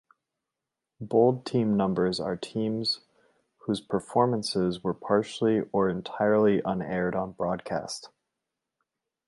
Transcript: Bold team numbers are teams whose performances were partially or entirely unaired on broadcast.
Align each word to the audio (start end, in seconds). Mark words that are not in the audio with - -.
Bold 0.99 1.45
team 1.45 1.77
numbers 1.77 2.19
are 2.19 2.35
teams 2.35 3.01
whose 3.57 3.81
performances 3.81 4.83
were 4.83 4.95
partially 4.95 5.61
or 5.71 5.89
entirely 5.89 6.59
unaired 6.65 7.13
on 7.13 7.33
broadcast. 7.33 8.09